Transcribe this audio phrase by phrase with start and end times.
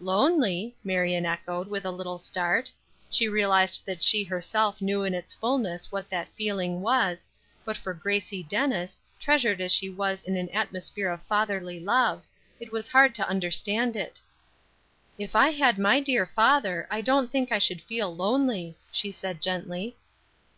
[0.00, 2.70] "Lonely!" Marion echoed, with a little start.
[3.08, 7.26] She realized that she herself knew in its fulness what that feeling was,
[7.64, 12.22] but for Gracie Dennis, treasured as she was in an atmosphere of fatherly love,
[12.60, 14.20] it was hard to understand it.
[15.16, 19.40] "If I had my dear father I don't think I should feel lonely," she said
[19.40, 19.96] gently.